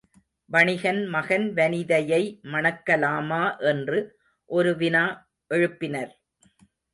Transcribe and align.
வணிகன் 0.49 1.01
மகன் 1.05 1.45
வனிதையை 1.53 2.19
மணக்கலாமா 2.43 3.43
என்று 3.59 3.99
ஒரு 4.49 4.75
வினா 4.75 5.05
எழுப்பினர். 5.51 6.11